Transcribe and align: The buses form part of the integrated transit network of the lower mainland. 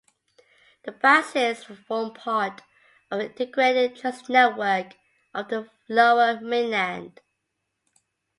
The 0.81 0.93
buses 0.93 1.63
form 1.65 2.15
part 2.15 2.63
of 3.11 3.19
the 3.19 3.25
integrated 3.27 3.95
transit 3.97 4.29
network 4.29 4.97
of 5.31 5.47
the 5.49 5.69
lower 5.89 6.39
mainland. 6.41 7.21